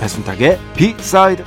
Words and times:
배순탁의 0.00 0.58
비사이드 0.74 1.44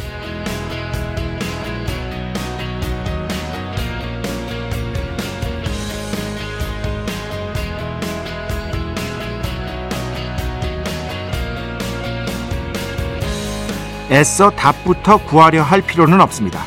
애써 14.12 14.50
답부터 14.50 15.17
구하려 15.17 15.61
할 15.61 15.81
필요는 15.81 16.20
없습니다. 16.22 16.63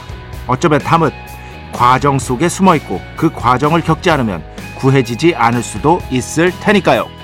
어쩌면 0.47 0.79
답은 0.79 1.11
과정 1.73 2.19
속에 2.19 2.49
숨어 2.49 2.77
있고 2.77 3.01
그 3.17 3.33
과정을 3.33 3.81
겪지 3.81 4.11
않으면 4.11 4.45
구해지지 4.77 5.35
않을 5.35 5.63
수도 5.63 6.01
있을 6.11 6.53
테니까요. 6.61 7.22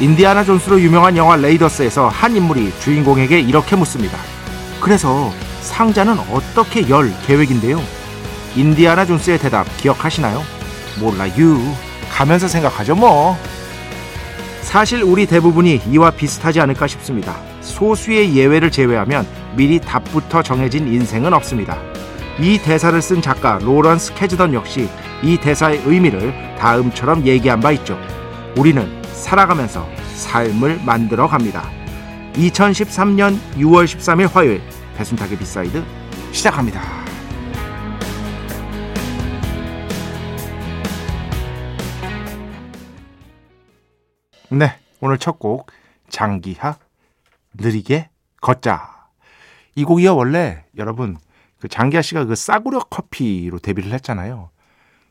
인디아나 0.00 0.44
존스로 0.44 0.80
유명한 0.80 1.16
영화 1.16 1.34
레이더스에서 1.34 2.06
한 2.06 2.36
인물이 2.36 2.72
주인공에게 2.78 3.40
이렇게 3.40 3.74
묻습니다. 3.74 4.16
그래서 4.80 5.32
상자는 5.60 6.20
어떻게 6.30 6.88
열 6.88 7.12
계획인데요? 7.26 7.82
인디아나 8.54 9.04
존스의 9.04 9.38
대답 9.38 9.66
기억하시나요? 9.76 10.42
몰라요. 11.00 11.74
가면서 12.12 12.46
생각하죠 12.46 12.94
뭐. 12.94 13.36
사실 14.62 15.02
우리 15.02 15.26
대부분이 15.26 15.82
이와 15.90 16.12
비슷하지 16.12 16.60
않을까 16.60 16.86
싶습니다. 16.86 17.36
소수의 17.60 18.36
예외를 18.36 18.70
제외하면 18.70 19.26
미리 19.56 19.80
답부터 19.80 20.44
정해진 20.44 20.86
인생은 20.86 21.32
없습니다. 21.32 21.76
이 22.38 22.58
대사를 22.58 23.00
쓴 23.02 23.20
작가 23.20 23.58
로런스 23.60 24.14
캐즈던 24.14 24.54
역시 24.54 24.88
이 25.24 25.38
대사의 25.38 25.82
의미를 25.86 26.32
다음처럼 26.56 27.26
얘기한 27.26 27.58
바 27.58 27.72
있죠. 27.72 27.98
우리는 28.56 28.97
살아가면서 29.18 29.86
삶을 30.14 30.82
만들어 30.84 31.26
갑니다. 31.28 31.68
2023년 32.34 33.38
6월 33.56 33.84
13일 33.84 34.30
화요일 34.32 34.62
배순탁의 34.96 35.38
B 35.38 35.47
side 35.47 35.84
시작합니다. 36.32 36.80
네, 44.50 44.78
오늘 45.00 45.18
첫 45.18 45.38
곡 45.38 45.70
장기하 46.08 46.76
느리게 47.54 48.08
걷자. 48.40 49.08
이 49.74 49.84
곡이요 49.84 50.16
원래 50.16 50.64
여러분 50.76 51.18
그 51.60 51.68
장기하 51.68 52.02
씨가 52.02 52.24
그 52.24 52.34
싸구려 52.34 52.80
커피로 52.90 53.58
데뷔를 53.58 53.92
했잖아요. 53.92 54.50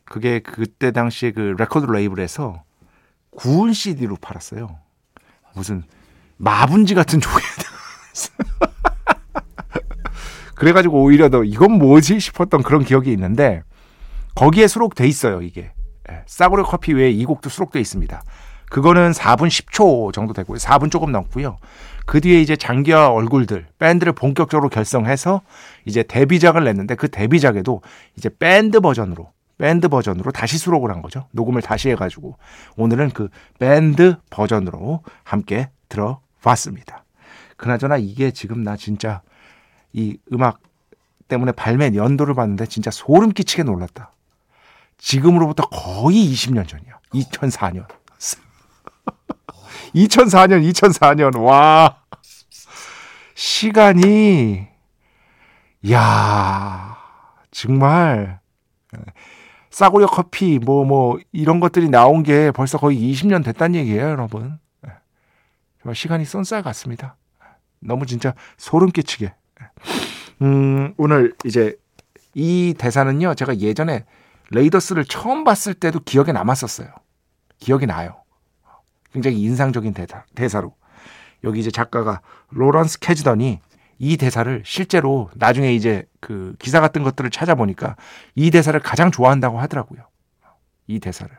그게 0.04 0.40
그때 0.40 0.90
당시에 0.90 1.32
그 1.32 1.54
레코드 1.58 1.86
레이블에서 1.90 2.62
구운 3.38 3.72
CD로 3.72 4.16
팔았어요. 4.20 4.80
무슨 5.54 5.84
마분지 6.38 6.96
같은 6.96 7.20
종이에 7.20 7.34
그래가지고 10.56 11.00
오히려 11.00 11.28
더 11.28 11.44
이건 11.44 11.78
뭐지 11.78 12.18
싶었던 12.18 12.64
그런 12.64 12.82
기억이 12.82 13.12
있는데 13.12 13.62
거기에 14.34 14.66
수록돼 14.66 15.06
있어요 15.06 15.42
이게 15.42 15.70
예, 16.10 16.24
싸구려 16.26 16.64
커피 16.64 16.92
외에 16.92 17.10
이 17.10 17.24
곡도 17.24 17.48
수록돼 17.48 17.78
있습니다. 17.78 18.20
그거는 18.70 19.12
4분 19.12 19.46
10초 19.46 20.12
정도 20.12 20.34
되고요. 20.34 20.58
4분 20.58 20.90
조금 20.90 21.12
넘고요. 21.12 21.58
그 22.06 22.20
뒤에 22.20 22.40
이제 22.40 22.56
장기하와 22.56 23.10
얼굴들 23.10 23.68
밴드를 23.78 24.14
본격적으로 24.14 24.68
결성해서 24.68 25.42
이제 25.84 26.02
데뷔작을 26.02 26.64
냈는데 26.64 26.96
그 26.96 27.08
데뷔작에도 27.08 27.82
이제 28.16 28.30
밴드 28.36 28.80
버전으로 28.80 29.30
밴드 29.58 29.88
버전으로 29.88 30.30
다시 30.30 30.56
수록을 30.56 30.90
한 30.90 31.02
거죠. 31.02 31.26
녹음을 31.32 31.60
다시 31.62 31.90
해가지고 31.90 32.38
오늘은 32.76 33.10
그 33.10 33.28
밴드 33.58 34.16
버전으로 34.30 35.02
함께 35.24 35.70
들어봤습니다. 35.88 37.04
그나저나 37.56 37.96
이게 37.96 38.30
지금 38.30 38.62
나 38.62 38.76
진짜 38.76 39.20
이 39.92 40.16
음악 40.32 40.60
때문에 41.26 41.52
발매 41.52 41.92
연도를 41.94 42.34
봤는데 42.34 42.66
진짜 42.66 42.90
소름 42.90 43.32
끼치게 43.32 43.64
놀랐다. 43.64 44.12
지금으로부터 44.96 45.68
거의 45.68 46.32
20년 46.32 46.66
전이야. 46.66 46.98
2004년. 47.14 47.86
2004년, 49.94 50.72
2004년. 50.72 51.40
와. 51.40 52.02
시간이, 53.34 54.66
야 55.92 56.96
정말 57.52 58.40
싸구려 59.78 60.08
커피 60.08 60.58
뭐뭐 60.58 60.84
뭐 60.84 61.18
이런 61.30 61.60
것들이 61.60 61.88
나온 61.88 62.24
게 62.24 62.50
벌써 62.50 62.78
거의 62.78 62.98
20년 62.98 63.44
됐다는 63.44 63.76
얘기예요, 63.76 64.08
여러분. 64.08 64.58
예. 64.84 64.90
정말 65.80 65.94
시간이 65.94 66.24
쏜쌀 66.24 66.64
같습니다. 66.64 67.16
너무 67.78 68.04
진짜 68.04 68.34
소름 68.56 68.90
끼치게. 68.90 69.32
음, 70.42 70.94
오늘 70.96 71.32
이제 71.44 71.76
이 72.34 72.74
대사는요, 72.76 73.36
제가 73.36 73.58
예전에 73.58 74.04
레이더스를 74.50 75.04
처음 75.04 75.44
봤을 75.44 75.74
때도 75.74 76.00
기억에 76.00 76.32
남았었어요. 76.32 76.88
기억이 77.60 77.86
나요. 77.86 78.16
굉장히 79.12 79.40
인상적인 79.42 79.94
대사, 79.94 80.24
대사로. 80.34 80.74
여기 81.44 81.60
이제 81.60 81.70
작가가 81.70 82.20
로런스 82.50 82.98
캐즈던이 82.98 83.60
이 83.98 84.16
대사를 84.16 84.62
실제로 84.64 85.30
나중에 85.34 85.74
이제 85.74 86.06
그 86.20 86.54
기사 86.58 86.80
같은 86.80 87.02
것들을 87.02 87.30
찾아보니까 87.30 87.96
이 88.34 88.50
대사를 88.50 88.78
가장 88.80 89.10
좋아한다고 89.10 89.58
하더라고요. 89.58 90.06
이 90.86 91.00
대사를. 91.00 91.30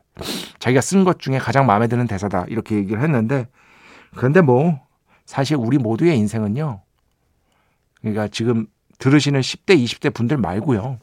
자기가 0.60 0.82
쓴 0.82 1.04
것 1.04 1.20
중에 1.20 1.40
가장 1.40 1.66
마음에 1.66 1.88
드는 1.88 2.06
대사다. 2.06 2.46
이렇게 2.50 2.76
얘기를 2.76 3.02
했는데 3.02 3.48
그런데 4.16 4.42
뭐 4.42 4.80
사실 5.26 5.56
우리 5.56 5.78
모두의 5.78 6.18
인생은요. 6.18 6.82
그러니까 8.02 8.28
지금 8.28 8.68
들으시는 9.00 9.40
10대, 9.40 9.82
20대 9.84 10.14
분들 10.14 10.38
말고요. 10.38 11.00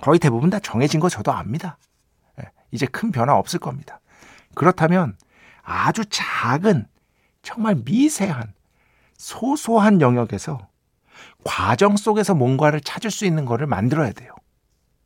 거의 0.00 0.18
대부분 0.18 0.50
다 0.50 0.58
정해진 0.58 1.00
거 1.00 1.08
저도 1.08 1.32
압니다. 1.32 1.78
예, 2.40 2.50
이제 2.72 2.86
큰 2.86 3.12
변화 3.12 3.36
없을 3.36 3.60
겁니다. 3.60 4.00
그렇다면 4.54 5.16
아주 5.62 6.04
작은 6.06 6.86
정말 7.42 7.76
미세한 7.84 8.52
소소한 9.22 10.00
영역에서 10.00 10.58
과정 11.44 11.96
속에서 11.96 12.34
뭔가를 12.34 12.80
찾을 12.80 13.12
수 13.12 13.24
있는 13.24 13.44
거를 13.44 13.68
만들어야 13.68 14.10
돼요. 14.10 14.34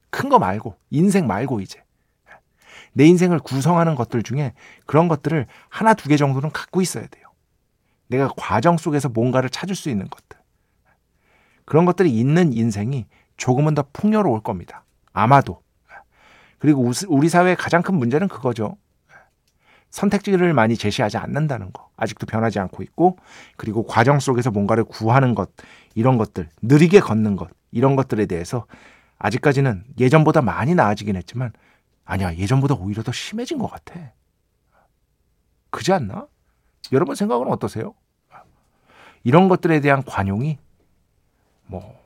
큰 0.08 0.30
거 0.30 0.38
말고, 0.38 0.74
인생 0.88 1.26
말고 1.26 1.60
이제. 1.60 1.82
내 2.94 3.04
인생을 3.04 3.40
구성하는 3.40 3.94
것들 3.94 4.22
중에 4.22 4.54
그런 4.86 5.08
것들을 5.08 5.46
하나, 5.68 5.92
두 5.92 6.08
개 6.08 6.16
정도는 6.16 6.50
갖고 6.50 6.80
있어야 6.80 7.06
돼요. 7.08 7.26
내가 8.06 8.30
과정 8.38 8.78
속에서 8.78 9.10
뭔가를 9.10 9.50
찾을 9.50 9.74
수 9.74 9.90
있는 9.90 10.08
것들. 10.08 10.38
그런 11.66 11.84
것들이 11.84 12.10
있는 12.10 12.54
인생이 12.54 13.04
조금은 13.36 13.74
더 13.74 13.84
풍요로울 13.92 14.40
겁니다. 14.40 14.84
아마도. 15.12 15.60
그리고 16.58 16.90
우리 17.08 17.28
사회의 17.28 17.54
가장 17.54 17.82
큰 17.82 17.96
문제는 17.96 18.28
그거죠. 18.28 18.78
선택지를 19.90 20.52
많이 20.52 20.76
제시하지 20.76 21.16
않는다는 21.16 21.72
거. 21.72 21.88
아직도 21.96 22.26
변하지 22.26 22.58
않고 22.58 22.82
있고, 22.82 23.18
그리고 23.56 23.86
과정 23.86 24.20
속에서 24.20 24.50
뭔가를 24.50 24.84
구하는 24.84 25.34
것, 25.34 25.50
이런 25.94 26.18
것들, 26.18 26.50
느리게 26.62 27.00
걷는 27.00 27.36
것, 27.36 27.50
이런 27.70 27.96
것들에 27.96 28.26
대해서 28.26 28.66
아직까지는 29.18 29.84
예전보다 29.98 30.42
많이 30.42 30.74
나아지긴 30.74 31.16
했지만, 31.16 31.52
아니야, 32.04 32.34
예전보다 32.34 32.74
오히려 32.74 33.02
더 33.02 33.12
심해진 33.12 33.58
것 33.58 33.68
같아. 33.68 34.12
그지 35.70 35.92
않나? 35.92 36.28
여러분 36.92 37.14
생각은 37.14 37.48
어떠세요? 37.48 37.94
이런 39.24 39.48
것들에 39.48 39.80
대한 39.80 40.04
관용이 40.04 40.58
뭐 41.66 42.00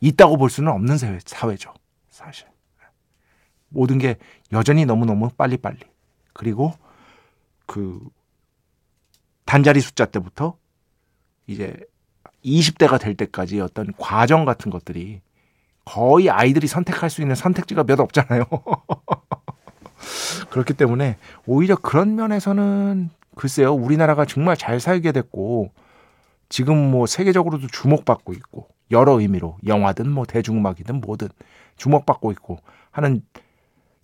있다고 0.00 0.38
볼 0.38 0.48
수는 0.48 0.72
없는 0.72 0.96
사회죠. 0.96 1.74
사실. 2.08 2.48
모든 3.68 3.98
게 3.98 4.16
여전히 4.52 4.86
너무너무 4.86 5.28
빨리빨리. 5.30 5.78
그리고 6.32 6.72
그 7.66 8.00
단자리 9.44 9.80
숫자 9.80 10.06
때부터 10.06 10.56
이제 11.46 11.76
20대가 12.44 13.00
될 13.00 13.16
때까지 13.16 13.60
어떤 13.60 13.92
과정 13.96 14.44
같은 14.44 14.70
것들이 14.70 15.20
거의 15.84 16.30
아이들이 16.30 16.66
선택할 16.66 17.10
수 17.10 17.20
있는 17.20 17.34
선택지가 17.34 17.84
몇 17.84 18.00
없잖아요. 18.00 18.44
그렇기 20.50 20.74
때문에 20.74 21.18
오히려 21.46 21.76
그런 21.76 22.16
면에서는 22.16 23.10
글쎄요, 23.34 23.72
우리나라가 23.72 24.24
정말 24.24 24.56
잘 24.56 24.80
살게 24.80 25.12
됐고 25.12 25.72
지금 26.48 26.76
뭐 26.76 27.06
세계적으로도 27.06 27.68
주목받고 27.68 28.32
있고 28.34 28.68
여러 28.90 29.20
의미로 29.20 29.56
영화든 29.66 30.10
뭐 30.10 30.26
대중음악이든 30.26 31.00
뭐든 31.00 31.28
주목받고 31.76 32.32
있고 32.32 32.58
하는 32.90 33.22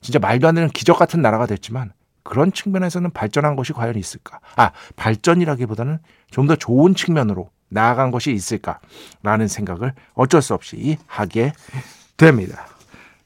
진짜 0.01 0.19
말도 0.19 0.47
안 0.47 0.55
되는 0.55 0.69
기적 0.71 0.99
같은 0.99 1.21
나라가 1.21 1.47
됐지만 1.47 1.93
그런 2.27 2.53
측면에서는 2.53 3.11
발전한 3.13 3.57
것이 3.57 3.73
과연 3.73 3.97
있을까? 3.97 4.41
아, 4.57 4.71
발전이라기보다는 4.97 5.99
좀 6.31 6.47
더 6.47 6.55
좋은 6.57 6.95
측면으로 6.95 7.51
나아간 7.69 8.11
것이 8.11 8.33
있을까라는 8.33 9.49
생각을 9.49 9.95
어쩔 10.15 10.43
수 10.43 10.55
없이 10.55 10.99
하게 11.07 11.53
됩니다. 12.17 12.67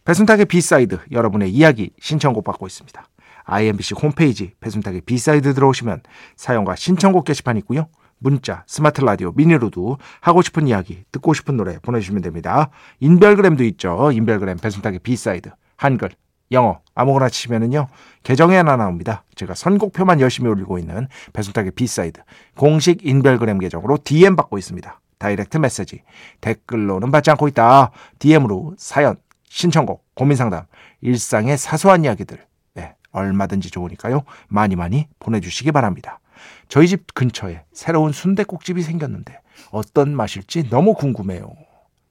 배순탁의 0.05 0.47
B 0.46 0.57
side 0.57 0.99
여러분의 1.12 1.50
이야기 1.50 1.91
신청곡 2.00 2.44
받고 2.44 2.67
있습니다. 2.67 3.05
iMBC 3.44 3.94
홈페이지 4.00 4.55
배순탁의 4.61 5.03
B 5.02 5.12
side 5.12 5.52
들어오시면 5.55 6.00
사연과 6.37 6.76
신청곡 6.76 7.25
게시판 7.25 7.56
있고요. 7.58 7.88
문자, 8.19 8.64
스마트 8.67 9.00
라디오, 9.00 9.32
미니로도 9.32 9.99
하고 10.20 10.43
싶은 10.43 10.67
이야기, 10.69 11.05
듣고 11.11 11.32
싶은 11.35 11.56
노래 11.56 11.79
보내주시면 11.79 12.23
됩니다. 12.23 12.70
인별그램도 13.00 13.64
있죠. 13.64 14.11
인별그램 14.12 14.58
배순탁의 14.58 15.00
B 15.00 15.11
side 15.11 15.50
한글, 15.76 16.11
영어 16.52 16.81
아무거나 16.94 17.29
치시면은요 17.29 17.88
계정에 18.23 18.56
하나 18.56 18.76
나옵니다. 18.76 19.25
제가 19.35 19.55
선곡표만 19.55 20.20
열심히 20.20 20.50
올리고 20.50 20.79
있는 20.79 21.08
배순탁의 21.32 21.73
B 21.72 21.82
side 21.82 22.20
공식 22.56 23.06
인별그램 23.06 23.58
계정으로 23.58 23.99
DM 24.02 24.37
받고 24.37 24.58
있습니다. 24.58 25.00
direct 25.19 25.58
message 25.58 26.02
댓글로는 26.41 27.11
받지 27.11 27.31
않고 27.31 27.47
있다. 27.49 27.91
DM으로 28.19 28.75
사연, 28.79 29.17
신청곡, 29.44 30.05
고민상담, 30.14 30.64
일상의 31.02 31.56
사소한 31.58 32.05
이야기들 32.05 32.38
네, 32.75 32.94
얼마든지 33.12 33.70
좋으니까요 33.70 34.25
많이 34.49 34.76
많이 34.76 35.08
보내주시기 35.19 35.73
바랍니다. 35.73 36.20
저희 36.69 36.88
집 36.88 37.14
근처에 37.14 37.64
새로운 37.73 38.12
순대국집이 38.12 38.82
생겼는데 38.82 39.38
어떤 39.70 40.17
맛일지 40.17 40.69
너무 40.70 40.94
궁금해요. 40.94 41.53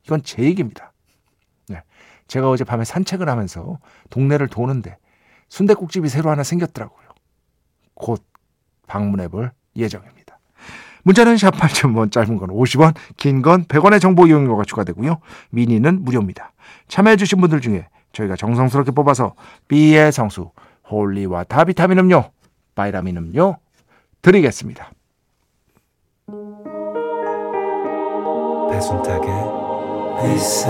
이건 0.06 0.24
제 0.24 0.44
얘기입니다. 0.44 0.94
제가 2.30 2.50
어제 2.50 2.64
밤에 2.64 2.86
산책을 2.86 3.28
하면서 3.28 3.80
동네를 4.12 4.48
도는데 4.48 4.98
순대국집이 5.50 6.08
새로 6.08 6.30
하나 6.30 6.44
생겼더라고요. 6.44 7.10
곧 7.96 8.24
방문해 8.88 9.28
볼 9.28 9.52
예정입니다. 9.76 10.40
문자는 11.04 11.38
샵 11.38 11.52
8000번, 11.52 12.12
짧은 12.12 12.38
건 12.38 12.50
50원, 12.50 12.94
긴 13.18 13.42
건 13.42 13.66
100원의 13.66 14.00
정보 14.00 14.28
이용료가 14.28 14.64
추가되고요. 14.64 15.20
미니는 15.50 16.04
무료입니다. 16.04 16.54
참여해 16.88 17.18
주신 17.18 17.42
분들 17.42 17.62
중에 17.62 17.88
저희가 18.14 18.36
정성스럽게 18.36 18.92
뽑아서 18.92 19.34
B의 19.68 20.12
성수, 20.12 20.52
holy 20.90 21.46
water 21.46 21.67
비타민 21.67 21.98
음료, 22.00 22.32
바이라민 22.76 23.18
음료 23.18 23.58
드리겠습니다. 24.22 24.92
배순탁의 28.70 29.30
회사 30.22 30.70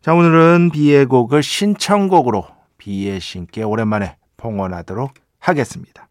자, 0.00 0.14
오늘은 0.14 0.70
비의 0.72 1.06
곡을 1.06 1.42
신청곡으로 1.42 2.46
비의 2.78 3.20
신께 3.20 3.62
오랜만에 3.62 4.16
봉헌하도록 4.38 5.12
하겠습니다. 5.38 6.08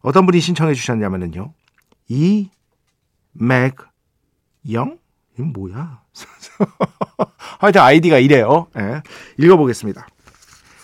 어떤 0.00 0.24
분이 0.26 0.40
신청해 0.40 0.74
주셨냐면요. 0.74 1.52
이 2.08 2.50
맥 3.40 3.76
영? 4.72 4.98
이건 5.34 5.52
뭐야? 5.52 6.02
하여튼 7.60 7.80
아이디가 7.82 8.18
이래요. 8.18 8.66
네, 8.74 9.02
읽어보겠습니다. 9.38 10.06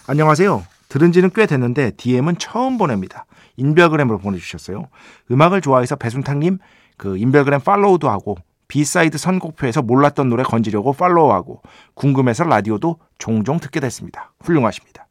안녕하세요. 0.07 0.65
들은 0.89 1.11
지는 1.13 1.31
꽤 1.35 1.47
됐는데 1.47 1.93
DM은 1.97 2.39
처음 2.39 2.79
보냅니다. 2.79 3.27
인별그램으로 3.57 4.19
보내주셨어요. 4.19 4.89
음악을 5.31 5.63
좋아해서 5.63 5.97
배순탁님 5.97 6.59
그 6.97 7.17
인별그램 7.17 7.61
팔로우도 7.61 8.09
하고 8.09 8.37
B 8.75 8.83
side 8.83 9.19
선곡표에서 9.19 9.83
몰랐던 9.83 10.29
노래 10.29 10.43
건지려고 10.43 10.93
팔로우하고 10.93 11.63
궁금해서 11.95 12.43
라디오도 12.43 12.99
종종 13.19 13.61
듣게 13.61 13.79
됐습니다. 13.79 14.33
훌륭하십니다. 14.41 15.07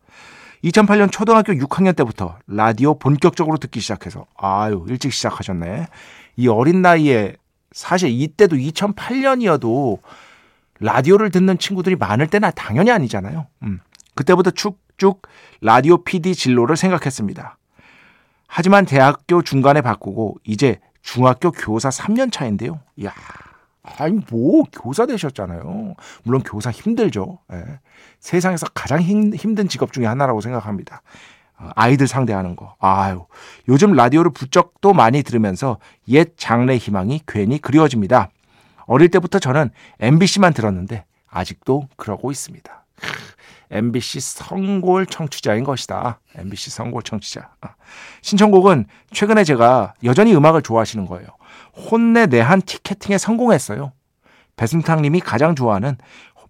2008년 0.65 1.10
초등학교 1.10 1.54
6학년 1.54 1.95
때부터 1.95 2.38
라디오 2.45 3.00
본격적으로 3.00 3.56
듣기 3.56 3.80
시작해서 3.80 4.25
아유 4.36 4.86
일찍 4.89 5.13
시작하셨네. 5.13 5.88
이 6.36 6.48
어린 6.50 6.81
나이에 6.81 7.38
사실 7.71 8.10
이때도 8.10 8.57
2008년이어도 8.57 10.00
라디오를 10.81 11.31
듣는 11.31 11.57
친구들이 11.57 11.95
많을 11.95 12.27
때는 12.27 12.51
당연히 12.57 12.92
아니잖아요. 12.92 13.48
음. 13.63 13.80
그때부터 14.13 14.51
쭉쭉 14.51 15.22
라디오 15.62 16.03
PD 16.03 16.36
진로를 16.36 16.75
생각했습니다. 16.75 17.58
하지만 18.46 18.86
대학교 18.86 19.41
중간에 19.41 19.79
바꾸고 19.79 20.39
이제 20.43 20.82
중학교 21.01 21.51
교사 21.51 21.88
3년 21.88 22.29
차인데요. 22.29 22.82
이야, 22.98 23.13
아니 23.83 24.19
뭐 24.31 24.63
교사 24.71 25.05
되셨잖아요. 25.05 25.95
물론 26.23 26.41
교사 26.43 26.71
힘들죠. 26.71 27.39
예. 27.51 27.63
세상에서 28.19 28.67
가장 28.73 29.01
힘, 29.01 29.33
힘든 29.33 29.67
직업 29.67 29.91
중에 29.91 30.05
하나라고 30.05 30.39
생각합니다. 30.39 31.01
어, 31.57 31.69
아이들 31.75 32.07
상대하는 32.07 32.55
거. 32.55 32.75
아유, 32.79 33.25
요즘 33.67 33.93
라디오를 33.93 34.31
부쩍 34.31 34.75
또 34.81 34.93
많이 34.93 35.21
들으면서 35.21 35.77
옛 36.07 36.37
장래 36.37 36.77
희망이 36.77 37.21
괜히 37.27 37.59
그리워집니다. 37.59 38.29
어릴 38.85 39.09
때부터 39.09 39.39
저는 39.39 39.69
MBC만 39.99 40.53
들었는데 40.53 41.05
아직도 41.29 41.89
그러고 41.97 42.31
있습니다. 42.31 42.85
MBC 43.71 44.19
성골 44.19 45.07
청취자인 45.07 45.63
것이다. 45.63 46.19
MBC 46.35 46.69
성골 46.69 47.03
청취자. 47.03 47.49
아, 47.61 47.69
신청곡은 48.21 48.85
최근에 49.11 49.43
제가 49.43 49.93
여전히 50.03 50.35
음악을 50.35 50.61
좋아하시는 50.61 51.05
거예요. 51.05 51.27
혼내 51.75 52.27
내한 52.27 52.62
티켓팅에 52.62 53.18
성공했어요. 53.18 53.92
배순탁님이 54.56 55.20
가장 55.22 55.56
좋아하는 55.56 55.98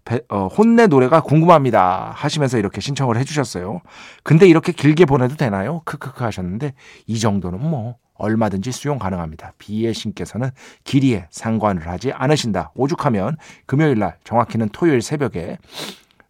배, 0.04 0.20
어, 0.28 0.48
혼내 0.48 0.86
노래가 0.86 1.22
궁금합니다 1.22 2.12
하시면서 2.14 2.58
이렇게 2.58 2.80
신청을 2.82 3.16
해주셨어요. 3.16 3.80
근데 4.22 4.46
이렇게 4.46 4.72
길게 4.72 5.06
보내도 5.06 5.36
되나요? 5.36 5.80
크크크 5.86 6.22
하셨는데 6.22 6.74
이 7.06 7.18
정도는 7.18 7.58
뭐 7.60 7.96
얼마든지 8.16 8.70
수용 8.70 8.98
가능합니다. 8.98 9.54
비의 9.58 9.94
신께서는 9.94 10.50
길이에 10.84 11.26
상관을 11.30 11.88
하지 11.88 12.12
않으신다. 12.12 12.72
오죽하면 12.74 13.36
금요일 13.66 13.98
날 13.98 14.16
정확히는 14.24 14.68
토요일 14.70 15.00
새벽에 15.00 15.56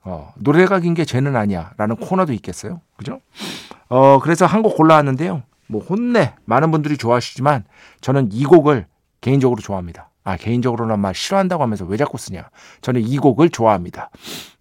어, 0.03 0.33
노래가 0.37 0.79
긴 0.81 0.95
게 0.95 1.05
죄는 1.05 1.35
아니야 1.35 1.73
라는 1.77 1.97
코너도 1.97 2.33
있겠어요. 2.33 2.81
그죠? 2.97 3.21
어, 3.89 4.21
그래서 4.21 4.47
한 4.47 4.63
곡 4.63 4.77
골라왔는데요. 4.77 5.43
뭐 5.75 5.83
혼내 5.83 6.35
많은 6.45 6.71
분들이 6.71 6.97
좋아하시지만 6.97 7.65
저는 8.01 8.29
이 8.31 8.45
곡을 8.45 8.87
개인적으로 9.21 9.61
좋아합니다. 9.61 10.11
아, 10.23 10.37
개인적으로는 10.37 11.01
말 11.01 11.17
싫어한다고 11.17 11.65
하면서 11.65 11.85
왜 11.85 11.97
자꾸 11.97 12.17
쓰냐. 12.17 12.49
저는 12.81 13.03
이 13.03 13.19
곡을 13.19 13.51
좋아합니다. 13.51 14.11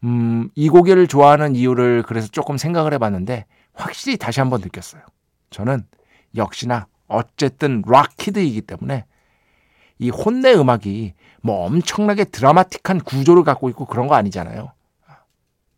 음, 0.04 0.50
이 0.56 0.70
곡을 0.70 1.06
좋아하는 1.08 1.56
이유를 1.56 2.02
그래서 2.08 2.28
조금 2.30 2.58
생각을 2.58 2.94
해봤는데 2.94 3.46
확실히 3.76 4.18
다시 4.18 4.40
한번 4.40 4.62
느꼈어요. 4.62 5.04
저는 5.52 5.86
역시나 6.36 6.88
어쨌든 7.08 7.84
락키드이기 7.86 8.62
때문에 8.62 9.06
이 10.00 10.10
혼내 10.10 10.56
음악이 10.56 11.14
뭐 11.44 11.64
엄청나게 11.68 12.24
드라마틱한 12.26 13.02
구조를 13.02 13.44
갖고 13.44 13.70
있고 13.70 13.86
그런 13.86 14.08
거 14.08 14.16
아니잖아요. 14.16 14.72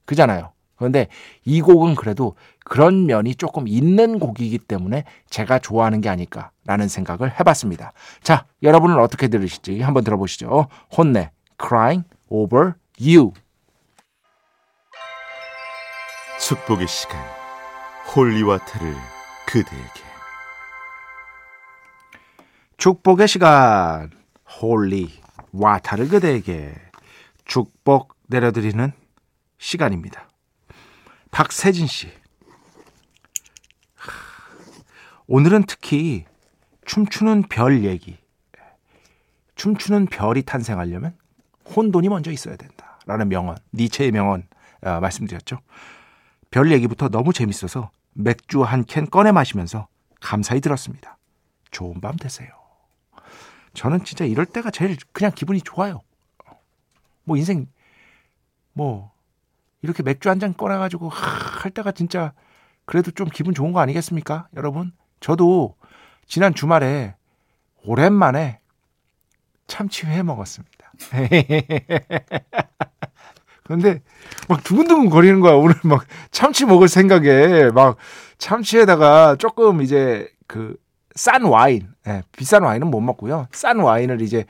그잖아요. 0.06 0.54
그런데 0.77 1.08
이 1.44 1.62
곡은 1.62 1.96
그래도 1.96 2.36
그런 2.65 3.05
면이 3.05 3.36
조금 3.36 3.67
있는 3.67 4.19
곡이기 4.19 4.57
때문에 4.57 5.05
제가 5.29 5.60
좋아하는 5.60 6.01
게 6.01 6.10
아닐까라는 6.10 6.88
생각을 6.89 7.39
해봤습니다. 7.39 7.93
자, 8.22 8.45
여러분은 8.63 8.98
어떻게 9.00 9.27
들으실지 9.27 9.81
한번 9.81 10.03
들어보시죠. 10.03 10.67
혼내, 10.98 11.31
Crying 11.62 12.05
Over 12.27 12.74
You. 13.00 13.31
축복의 16.39 16.88
시간 16.88 17.17
holy 18.15 18.39
water를 18.39 18.94
그대에게 19.45 20.05
축복의 22.77 23.27
시간 23.27 24.12
holy 24.60 25.12
water를 25.54 26.10
그대에게 26.10 26.74
축복 27.45 28.15
내려드리는 28.27 28.91
시간입니다. 29.57 30.27
박세진 31.31 31.88
씨. 31.88 32.25
오늘은 35.27 35.63
특히 35.67 36.25
춤추는 36.86 37.44
별 37.50 37.84
얘기. 37.84 38.17
춤추는 39.55 40.08
별이 40.08 40.44
탄생하려면 40.44 41.17
혼돈이 41.75 42.10
먼저 42.10 42.32
있어야 42.32 42.55
된다. 42.58 43.00
라는 43.05 43.29
명언, 43.29 43.58
니체의 43.74 44.12
명언 44.12 44.48
아, 44.82 45.00
말씀드렸죠. 45.00 45.60
별 46.51 46.72
얘기부터 46.72 47.10
너무 47.10 47.34
재밌어서 47.34 47.91
맥주 48.13 48.63
한 48.63 48.84
캔 48.86 49.10
꺼내 49.10 49.32
마시면서 49.32 49.88
감사히 50.22 50.62
들었습니다. 50.62 51.17
좋은 51.72 52.01
밤 52.01 52.15
되세요. 52.17 52.50
저는 53.74 54.03
진짜 54.05 54.25
이럴 54.25 54.46
때가 54.46 54.72
제일 54.72 54.96
그냥 55.12 55.32
기분이 55.34 55.62
좋아요. 55.62 56.01
뭐 57.24 57.36
인생 57.38 57.67
뭐 58.74 59.12
이렇게 59.82 60.03
맥주 60.03 60.29
한 60.29 60.39
잔 60.39 60.53
꺼내가지고 60.53 61.10
할 61.10 61.72
때가 61.72 61.91
진짜 61.91 62.34
그래도 62.86 63.12
좀 63.12 63.27
기분 63.29 63.53
좋은 63.53 63.72
거 63.74 63.79
아니겠습니까, 63.79 64.48
여러분? 64.55 64.91
저도 65.19 65.75
지난 66.27 66.53
주말에 66.53 67.15
오랜만에 67.84 68.60
참치회 69.67 70.24
먹었습니다. 70.24 70.91
그런데 73.63 74.01
막 74.48 74.63
두근두근 74.63 75.10
거리는 75.10 75.39
거야. 75.39 75.53
오늘 75.53 75.75
막 75.84 76.05
참치 76.31 76.65
먹을 76.65 76.88
생각에 76.88 77.72
막 77.72 77.98
참치에다가 78.38 79.36
조금 79.38 79.81
이제 79.81 80.29
그 80.48 80.77
싼 81.15 81.43
와인, 81.45 81.88
예, 82.07 82.24
비싼 82.34 82.63
와인은 82.63 82.91
못 82.91 83.00
먹고요. 83.00 83.48
싼 83.51 83.79
와인을 83.79 84.22
이제 84.22 84.45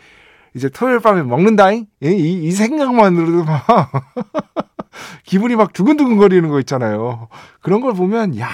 이제 0.55 0.67
토요일 0.69 0.99
밤에 0.99 1.21
먹는다잉? 1.21 1.85
이, 2.01 2.07
이, 2.07 2.47
이 2.47 2.51
생각만으로도 2.51 3.43
막 3.43 3.65
기분이 5.25 5.55
막 5.55 5.73
두근두근 5.73 6.17
거리는 6.17 6.49
거 6.49 6.59
있잖아요. 6.61 7.27
그런 7.61 7.81
걸 7.81 7.93
보면 7.93 8.39
야 8.39 8.49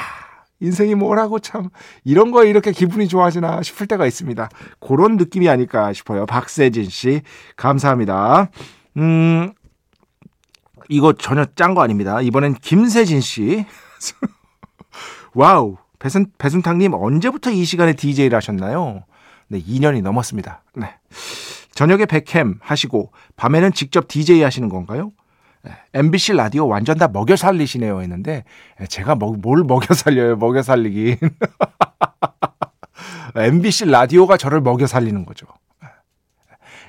인생이 0.61 0.95
뭐라고 0.95 1.39
참 1.39 1.69
이런 2.03 2.31
거에 2.31 2.49
이렇게 2.49 2.71
기분이 2.71 3.07
좋아지나 3.07 3.63
싶을 3.63 3.87
때가 3.87 4.05
있습니다. 4.05 4.49
그런 4.79 5.17
느낌이 5.17 5.49
아닐까 5.49 5.91
싶어요. 5.91 6.25
박세진 6.25 6.89
씨 6.89 7.21
감사합니다. 7.57 8.49
음 8.97 9.51
이거 10.87 11.13
전혀 11.13 11.45
짠 11.55 11.73
거 11.73 11.81
아닙니다. 11.81 12.21
이번엔 12.21 12.55
김세진 12.55 13.21
씨. 13.21 13.65
wow. 15.33 15.77
배순, 15.99 16.25
배순탁님 16.39 16.93
언제부터 16.95 17.51
이 17.51 17.63
시간에 17.63 17.93
DJ를 17.93 18.35
하셨나요? 18.35 19.03
네, 19.47 19.61
2년이 19.61 20.01
넘었습니다. 20.01 20.63
네. 20.75 20.95
저녁에 21.75 22.05
백캠 22.05 22.57
하시고 22.59 23.11
밤에는 23.35 23.71
직접 23.73 24.07
DJ 24.07 24.41
하시는 24.41 24.67
건가요? 24.67 25.11
MBC 25.93 26.33
라디오 26.33 26.67
완전 26.67 26.97
다 26.97 27.07
먹여 27.07 27.35
살리시네요 27.35 28.01
했는데 28.01 28.43
제가 28.89 29.15
뭐, 29.15 29.35
뭘 29.37 29.63
먹여 29.63 29.93
살려요? 29.93 30.37
먹여 30.37 30.61
살리긴. 30.61 31.17
MBC 33.35 33.85
라디오가 33.85 34.37
저를 34.37 34.61
먹여 34.61 34.87
살리는 34.87 35.25
거죠. 35.25 35.47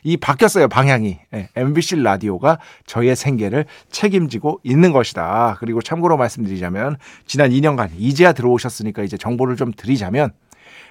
이 0.04 0.16
바뀌었어요 0.16 0.68
방향이. 0.68 1.20
MBC 1.54 2.02
라디오가 2.02 2.58
저의 2.86 3.14
생계를 3.14 3.66
책임지고 3.90 4.60
있는 4.64 4.92
것이다. 4.92 5.56
그리고 5.60 5.80
참고로 5.80 6.16
말씀드리자면 6.16 6.96
지난 7.26 7.50
2년간 7.50 7.90
이제야 7.96 8.32
들어오셨으니까 8.32 9.02
이제 9.02 9.16
정보를 9.16 9.56
좀 9.56 9.72
드리자면 9.72 10.32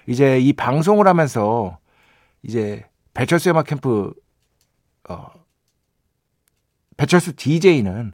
이제 0.08 0.40
이 0.40 0.54
방송을 0.54 1.08
하면서 1.08 1.78
이제 2.44 2.86
배철수 3.14 3.50
음악 3.50 3.68
캠프 3.68 4.14
어 5.10 5.28
배철수 7.02 7.34
DJ는 7.36 8.14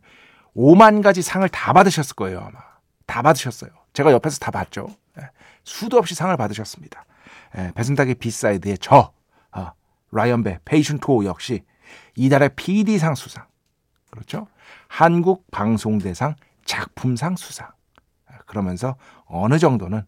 5만 0.56 1.04
가지 1.04 1.22
상을 1.22 1.48
다 1.50 1.74
받으셨을 1.74 2.16
거예요, 2.16 2.40
아마. 2.40 2.60
다 3.06 3.22
받으셨어요. 3.22 3.70
제가 3.92 4.14
옆에서 4.14 4.40
다 4.40 4.50
봤죠. 4.50 4.88
예, 5.20 5.24
수도 5.66 5.98
없이 5.98 6.16
상을 6.16 6.36
받으셨습니다. 6.38 7.06
예, 7.58 7.74
배순탁의 7.76 8.16
B 8.16 8.25
side의 8.25 8.78
저, 8.80 9.12
어, 9.52 9.72
라이언배, 10.12 10.60
페이션 10.64 11.00
투어 11.00 11.26
역시 11.26 11.66
이달의 12.16 12.52
PD상 12.56 13.16
수상. 13.16 13.46
그렇죠? 14.10 14.48
한국 14.88 15.52
방송대상 15.52 16.36
작품상 16.64 17.36
수상. 17.36 17.70
예, 18.32 18.38
그러면서 18.46 18.96
어느 19.26 19.60
정도는 19.60 20.04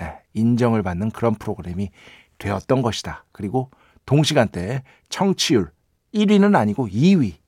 예, 0.00 0.18
인정을 0.32 0.82
받는 0.82 1.12
그런 1.12 1.36
프로그램이 1.36 1.90
되었던 2.38 2.82
것이다. 2.82 3.26
그리고 3.30 3.70
동시간대에 4.06 4.82
청취율 5.08 5.70
1위는 6.12 6.56
아니고 6.56 6.88
2위. 6.88 7.44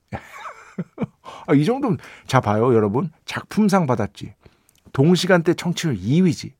아, 1.47 1.53
이 1.53 1.65
정도면 1.65 1.97
자 2.25 2.39
봐요 2.41 2.73
여러분. 2.73 3.11
작품상 3.25 3.85
받았지. 3.85 4.33
동시간대 4.93 5.53
청취율 5.53 5.95
2위지. 5.97 6.53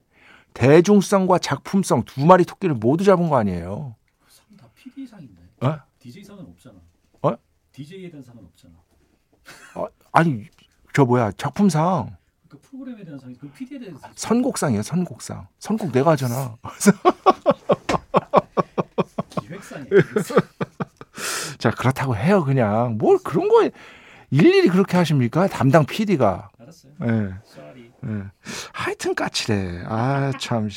대중성과 0.53 1.37
작품성 1.39 2.03
두 2.03 2.25
마리 2.25 2.43
토끼를 2.43 2.75
모두 2.75 3.03
잡은 3.03 3.29
거 3.29 3.37
아니에요. 3.37 3.95
다 4.59 4.67
PD상인데. 4.75 5.41
어? 5.61 5.77
DJ상은 5.99 6.45
없잖아. 6.45 6.75
어? 7.21 7.35
DJ에 7.71 8.09
대한 8.09 8.23
상은 8.23 8.43
없잖아. 8.45 8.73
어, 9.75 9.87
아니 10.11 10.45
저 10.93 11.05
뭐야 11.05 11.31
작품상. 11.33 12.15
그 12.49 12.59
프로그램에 12.59 13.03
대한 13.03 13.19
상이 13.19 13.35
그 13.35 13.49
PD에 13.51 13.79
대한 13.79 13.97
상 13.99 14.11
선곡상이에요 14.15 14.81
선곡상. 14.81 15.47
선곡 15.59 15.91
내가 15.91 16.11
하잖아. 16.11 16.57
기획상이야 19.41 19.89
자 21.59 21.71
그렇다고 21.71 22.15
해요 22.15 22.43
그냥. 22.43 22.97
뭘 22.97 23.17
그런 23.23 23.47
거에 23.49 23.71
일일이 24.29 24.67
그렇게 24.69 24.97
하십니까 24.97 25.47
담당 25.47 25.85
PD가 25.85 26.49
알았어요 26.59 26.91
예. 27.03 27.33
예. 28.05 28.23
하여튼 28.73 29.15
까칠해. 29.15 29.83
아, 29.87 30.31
참. 30.39 30.69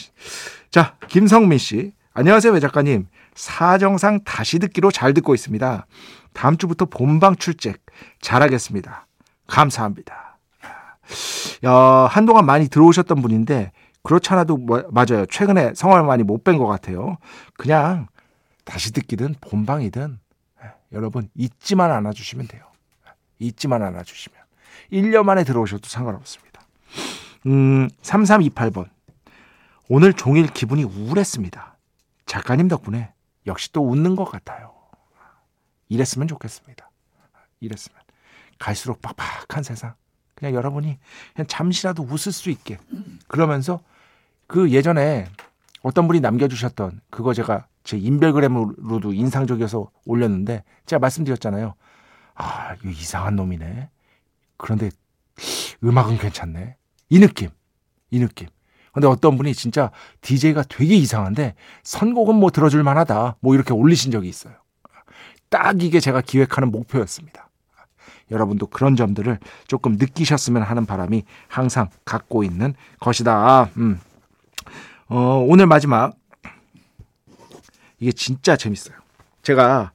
자, 0.70 0.96
김성민 1.08 1.58
씨. 1.58 1.92
안녕하세요, 2.14 2.52
외 2.52 2.60
작가님. 2.60 3.06
사정상 3.34 4.24
다시 4.24 4.58
듣기로 4.58 4.90
잘 4.90 5.12
듣고 5.14 5.34
있습니다. 5.34 5.86
다음 6.32 6.56
주부터 6.56 6.86
본방 6.86 7.36
출첵 7.36 7.76
잘하겠습니다. 8.20 9.06
감사합니다. 9.46 10.38
야, 11.66 11.72
한동안 11.72 12.46
많이 12.46 12.68
들어오셨던 12.68 13.20
분인데, 13.20 13.72
그렇잖아도 14.02 14.56
뭐, 14.56 14.84
맞아요. 14.90 15.26
최근에 15.26 15.74
성화를 15.74 16.04
많이 16.06 16.22
못 16.22 16.42
뵌 16.44 16.56
것 16.56 16.66
같아요. 16.66 17.18
그냥 17.54 18.06
다시 18.64 18.92
듣기든 18.92 19.34
본방이든 19.40 20.18
예, 20.64 20.68
여러분 20.92 21.28
잊지만 21.34 21.90
않아 21.92 22.12
주시면 22.12 22.46
돼요. 22.48 22.62
잊지만 23.40 23.82
않아 23.82 24.04
주시면 24.04 24.38
1년 24.92 25.24
만에 25.24 25.42
들어오셔도 25.42 25.88
상관없습니다. 25.88 26.60
음, 27.46 27.88
3328번. 28.02 28.88
오늘 29.88 30.12
종일 30.12 30.46
기분이 30.46 30.84
우울했습니다. 30.84 31.76
작가님 32.26 32.68
덕분에 32.68 33.12
역시 33.46 33.72
또 33.72 33.82
웃는 33.82 34.14
것 34.14 34.24
같아요. 34.24 34.72
이랬으면 35.88 36.28
좋겠습니다. 36.28 36.90
이랬으면. 37.60 38.00
갈수록 38.58 39.00
빡빡한 39.00 39.64
세상. 39.64 39.94
그냥 40.34 40.54
여러분이 40.54 40.98
그냥 41.34 41.46
잠시라도 41.48 42.02
웃을 42.04 42.32
수 42.32 42.50
있게. 42.50 42.78
그러면서 43.26 43.80
그 44.46 44.70
예전에 44.70 45.26
어떤 45.82 46.06
분이 46.06 46.20
남겨주셨던 46.20 47.00
그거 47.10 47.34
제가 47.34 47.66
제 47.84 47.96
인별그램으로도 47.96 49.12
인상적이어서 49.12 49.90
올렸는데 50.04 50.62
제가 50.86 51.00
말씀드렸잖아요. 51.00 51.74
아, 52.40 52.74
이거 52.80 52.88
이상한 52.88 53.36
놈이네. 53.36 53.90
그런데 54.56 54.90
음악은 55.84 56.18
괜찮네. 56.18 56.76
이 57.10 57.18
느낌. 57.18 57.50
이 58.10 58.18
느낌. 58.18 58.48
근데 58.92 59.06
어떤 59.06 59.36
분이 59.36 59.54
진짜 59.54 59.90
DJ가 60.22 60.64
되게 60.68 60.96
이상한데 60.96 61.54
선곡은 61.84 62.34
뭐 62.34 62.50
들어줄 62.50 62.82
만하다. 62.82 63.36
뭐 63.40 63.54
이렇게 63.54 63.72
올리신 63.72 64.10
적이 64.10 64.28
있어요. 64.28 64.54
딱 65.48 65.82
이게 65.82 66.00
제가 66.00 66.22
기획하는 66.22 66.70
목표였습니다. 66.70 67.50
여러분도 68.30 68.68
그런 68.68 68.96
점들을 68.96 69.38
조금 69.66 69.92
느끼셨으면 69.92 70.62
하는 70.62 70.86
바람이 70.86 71.24
항상 71.48 71.90
갖고 72.04 72.42
있는 72.42 72.74
것이다. 73.00 73.70
음. 73.76 74.00
어, 75.08 75.44
오늘 75.46 75.66
마지막. 75.66 76.14
이게 77.98 78.12
진짜 78.12 78.56
재밌어요. 78.56 78.96
제가 79.42 79.92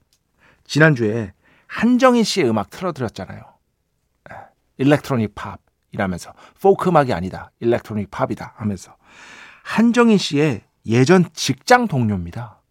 지난주에 0.65 1.33
한정인 1.75 2.23
씨의 2.23 2.49
음악 2.49 2.69
틀어드렸잖아요. 2.69 3.43
electronic 4.77 5.35
pop. 5.35 5.59
이라면서 5.91 6.33
포크 6.61 6.89
음악이 6.89 7.11
아니다. 7.11 7.51
electronic 7.59 8.11
pop이다 8.11 8.53
하면서 8.55 8.95
한정인 9.63 10.17
씨의 10.17 10.61
예전 10.85 11.25
직장 11.33 11.87
동료입니다. 11.87 12.61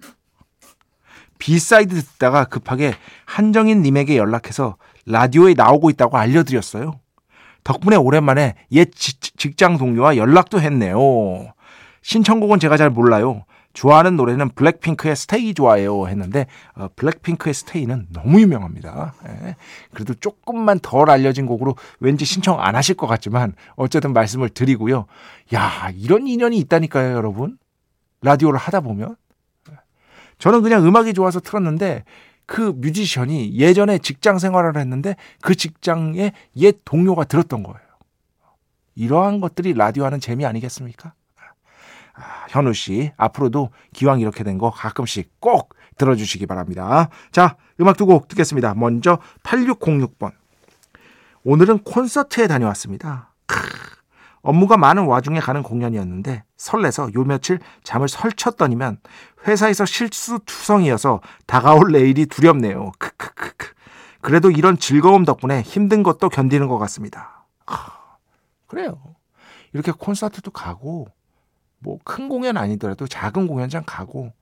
B 1.39 1.50
side 1.50 1.95
듣다가 2.03 2.45
급하게 2.45 2.95
한정인 3.27 3.83
님에게 3.83 4.17
연락해서 4.17 4.77
라디오에 5.05 5.53
나오고 5.55 5.91
있다고 5.91 6.17
알려드렸어요. 6.17 6.99
덕분에 7.63 7.97
오랜만에 7.97 8.55
옛 8.73 8.91
지, 8.95 9.21
직장 9.21 9.77
동료와 9.77 10.17
연락도 10.17 10.61
했네요. 10.61 11.53
신청곡은 12.01 12.59
제가 12.59 12.79
잘 12.79 12.89
몰라요. 12.89 13.45
좋아하는 13.75 14.17
노래는 14.17 14.51
블랙핑크의 14.51 15.17
Stay 15.17 15.53
좋아해요 15.53 16.09
했는데 16.09 16.47
어, 16.75 16.89
블랙핑크의 16.97 17.53
Stay는 17.53 18.07
너무 18.13 18.41
유명합니다. 18.41 19.15
예. 19.29 19.57
그래도 19.93 20.15
조금만 20.15 20.79
덜 20.79 21.11
알려진 21.11 21.45
곡으로 21.45 21.77
왠지 22.01 22.25
신청 22.25 22.61
안 22.61 22.77
하실 22.77 22.95
것 22.95 23.07
같지만 23.07 23.53
어쨌든 23.77 24.13
말씀을 24.13 24.49
드리고요. 24.49 25.07
야 25.53 25.91
이런 25.95 26.27
인연이 26.27 26.57
있다니까요 26.59 27.15
여러분. 27.15 27.59
라디오를 28.23 28.59
하다 28.59 28.81
보면 28.81 29.17
저는 30.39 30.63
그냥 30.63 30.87
음악이 30.87 31.13
좋아서 31.13 31.41
틀었는데 31.41 32.05
그 32.47 32.73
뮤지션이 32.77 33.59
예전에 33.59 33.99
직장 33.99 34.39
생활을 34.39 34.77
했는데 34.77 35.17
그 35.43 35.55
직장의 35.55 36.33
옛 36.57 36.77
동료가 36.85 37.25
들었던 37.25 37.63
거예요. 37.63 37.79
이러한 38.95 39.41
것들이 39.41 39.75
라디오 39.75 40.05
하는 40.05 40.21
재미 40.21 40.47
아니겠습니까? 40.47 41.15
아, 42.15 42.47
현우 42.49 42.73
씨, 42.73 43.13
앞으로도 43.17 43.71
기왕 43.93 44.21
이렇게 44.21 44.45
된 44.45 44.59
거 44.59 44.71
가끔씩 44.71 45.41
꼭 45.41 45.75
들어주시기 45.97 46.47
바랍니다. 46.47 47.09
자, 47.33 47.57
음악 47.81 47.97
두 47.97 48.07
곡 48.07 48.29
듣겠습니다. 48.29 48.75
먼저 48.75 49.19
8606번. 49.43 50.33
오늘은 51.45 51.81
콘서트에 51.81 52.47
다녀왔습니다. 52.47 53.33
크, 53.47 53.59
업무가 54.43 54.77
많은 54.77 55.05
와중에 55.07 55.41
가는 55.41 55.63
공연이었는데 55.63 56.45
설레서 56.57 57.13
요 57.15 57.25
며칠 57.25 57.59
잠을 57.83 58.09
설쳤더니만 58.09 58.99
회사에서 59.47 59.85
실수 59.85 60.39
투성이어서 60.47 61.21
다가올 61.47 61.93
내일이 61.93 62.27
두렵네요. 62.27 62.93
크크크크. 62.99 63.75
그래도 64.23 64.51
이런 64.51 64.79
즐거움 64.79 65.25
덕분에 65.27 65.61
힘든 65.63 66.03
것도 66.03 66.31
견디는 66.31 66.69
것 66.69 66.79
같습니다. 66.79 67.45
아, 67.67 68.17
그래요. 68.67 68.99
이렇게 69.75 69.93
콘서트도 69.93 70.51
가고 70.51 71.09
뭐 71.85 71.99
큰 72.05 72.29
공연 72.29 72.57
아니더라도 72.57 73.07
작은 73.07 73.47
공연장 73.47 73.85
가고 73.87 74.33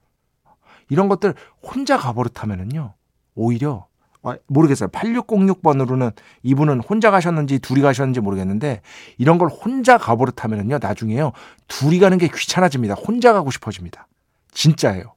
이런 0.89 1.09
것들 1.09 1.35
혼자 1.63 1.99
가버릇하면은요 1.99 2.95
오히려 3.35 3.87
아, 4.25 4.37
모르겠어요. 4.47 4.89
8606번으로는 4.91 6.15
이분은 6.45 6.81
혼자 6.81 7.11
가셨는지 7.11 7.59
둘이 7.59 7.81
가셨는지 7.83 8.21
모르겠는데 8.21 8.81
이런 9.19 9.37
걸 9.37 9.49
혼자 9.49 9.99
가버릇하면은요 9.99 10.79
나중에요 10.81 11.33
둘이 11.67 11.99
가는 11.99 12.17
게 12.19 12.29
귀찮아집니다. 12.29 12.95
혼자 12.95 13.33
가고 13.33 13.51
싶어집니다. 13.51 14.07
진짜예요. 14.53 15.15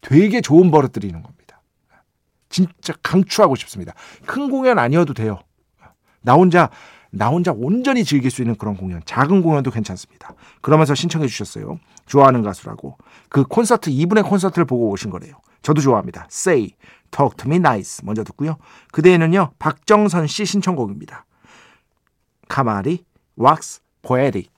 되게 0.00 0.40
좋은 0.40 0.70
버릇 0.70 0.92
들이 0.92 1.08
있는 1.08 1.22
겁니다. 1.22 1.60
진짜 2.48 2.94
강추하고 3.02 3.56
싶습니다. 3.56 3.94
큰 4.26 4.48
공연 4.50 4.78
아니어도 4.78 5.12
돼요. 5.12 5.40
나 6.22 6.34
혼자 6.34 6.70
나 7.16 7.28
혼자 7.28 7.52
온전히 7.52 8.04
즐길 8.04 8.30
수 8.30 8.42
있는 8.42 8.56
그런 8.56 8.76
공연, 8.76 9.00
작은 9.04 9.42
공연도 9.42 9.70
괜찮습니다. 9.70 10.34
그러면서 10.60 10.94
신청해 10.94 11.28
주셨어요. 11.28 11.78
좋아하는 12.06 12.42
가수라고. 12.42 12.98
그 13.28 13.44
콘서트, 13.44 13.90
이분의 13.90 14.24
콘서트를 14.24 14.64
보고 14.64 14.90
오신 14.90 15.10
거래요. 15.10 15.34
저도 15.62 15.80
좋아합니다. 15.80 16.26
Say, 16.30 16.74
Talk 17.10 17.36
to 17.36 17.48
me 17.48 17.56
nice. 17.56 18.04
먼저 18.04 18.24
듣고요. 18.24 18.56
그대에는요, 18.92 19.52
박정선 19.58 20.26
씨 20.26 20.44
신청곡입니다. 20.44 21.24
카마리, 22.48 23.04
Wax, 23.38 23.80
Poetic. 24.02 24.50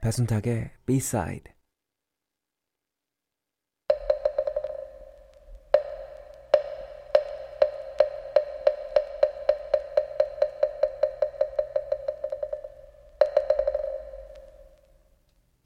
배순탁의 0.00 0.70
B-side 0.84 1.51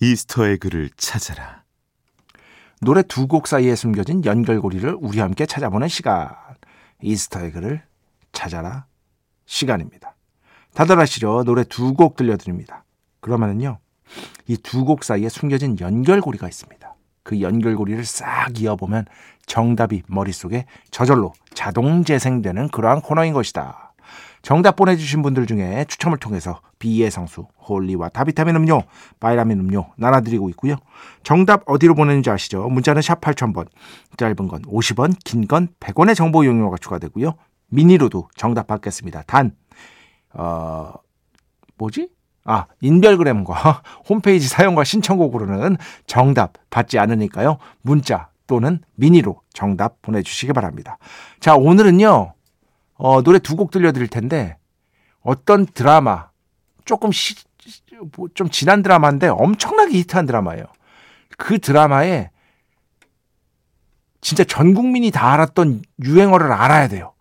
Easter 0.00 0.42
egg를 0.42 0.90
찾아라. 0.96 1.62
노래 2.80 3.02
두 3.02 3.26
곡 3.26 3.46
사이에 3.46 3.74
숨겨진 3.74 4.24
연결고리를 4.24 4.96
우리 5.00 5.20
함께 5.20 5.46
찾아보는 5.46 5.88
시간. 5.88 6.28
Easter 7.02 7.39
egg를 7.39 7.82
찾아라 8.32 8.86
시간입니다. 9.46 10.14
다들 10.74 11.00
아시죠? 11.00 11.42
노래 11.44 11.64
두 11.64 11.94
곡 11.94 12.16
들려드립니다. 12.16 12.84
그러면은요, 13.20 13.78
이 14.46 14.56
두 14.58 14.84
곡 14.84 15.04
사이에 15.04 15.28
숨겨진 15.28 15.80
연결고리가 15.80 16.46
있습니다. 16.48 16.94
그 17.22 17.40
연결고리를 17.40 18.04
싹 18.04 18.60
이어보면 18.60 19.06
정답이 19.46 20.02
머릿속에 20.06 20.66
저절로 20.90 21.32
자동 21.54 22.04
재생되는 22.04 22.68
그러한 22.68 23.00
코너인 23.00 23.32
것이다. 23.32 23.85
정답 24.46 24.76
보내주신 24.76 25.22
분들 25.22 25.46
중에 25.46 25.86
추첨을 25.88 26.18
통해서 26.18 26.60
비의 26.78 27.10
성수, 27.10 27.48
홀리와 27.68 28.10
다비타민 28.10 28.54
음료, 28.54 28.84
바이라민 29.18 29.58
음료 29.58 29.86
나눠드리고 29.96 30.48
있고요. 30.50 30.76
정답 31.24 31.64
어디로 31.66 31.96
보내는지 31.96 32.30
아시죠? 32.30 32.68
문자는 32.68 33.02
샵 33.02 33.20
8000번, 33.20 33.66
짧은 34.16 34.36
건 34.46 34.62
50원, 34.62 35.16
긴 35.24 35.48
건 35.48 35.66
100원의 35.80 36.14
정보 36.14 36.44
이용료가 36.44 36.76
추가되고요. 36.80 37.34
미니로도 37.70 38.28
정답 38.36 38.68
받겠습니다. 38.68 39.22
단, 39.26 39.50
어, 40.32 40.92
뭐지? 41.76 42.10
아, 42.44 42.66
인별그램과 42.80 43.82
홈페이지 44.08 44.46
사용과 44.46 44.84
신청곡으로는 44.84 45.76
정답 46.06 46.52
받지 46.70 47.00
않으니까요. 47.00 47.58
문자 47.82 48.28
또는 48.46 48.78
미니로 48.94 49.40
정답 49.52 50.00
보내주시기 50.02 50.52
바랍니다. 50.52 50.98
자, 51.40 51.56
오늘은요. 51.56 52.35
어, 52.96 53.22
노래 53.22 53.38
두 53.38 53.56
곡 53.56 53.70
들려드릴 53.70 54.08
텐데 54.08 54.56
어떤 55.20 55.66
드라마 55.66 56.28
조금 56.84 57.12
시, 57.12 57.34
좀 58.34 58.48
지난 58.50 58.82
드라마인데 58.82 59.28
엄청나게 59.28 59.92
히트한 59.98 60.26
드라마예요. 60.26 60.64
그 61.36 61.58
드라마에 61.58 62.30
진짜 64.20 64.44
전 64.44 64.74
국민이 64.74 65.10
다 65.10 65.32
알았던 65.32 65.82
유행어를 66.04 66.52
알아야 66.52 66.88
돼요. 66.88 67.12